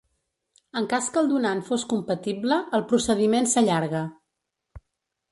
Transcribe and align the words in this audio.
En 0.79 0.85
cas 0.93 1.09
que 1.17 1.21
el 1.25 1.27
donant 1.33 1.59
fos 1.67 1.83
compatible, 1.91 2.57
el 2.77 2.85
procediment 2.93 3.47
s’allarga. 3.53 4.01